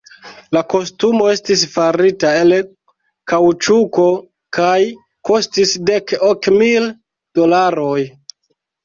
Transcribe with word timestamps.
La 0.55 0.61
kostumo 0.73 1.25
estis 1.33 1.65
farita 1.73 2.31
el 2.37 2.55
kaŭĉuko 3.31 4.05
kaj 4.59 4.79
kostis 5.31 5.75
dek 5.91 6.15
ok 6.31 6.51
mil 6.57 6.89
dolaroj. 7.43 8.01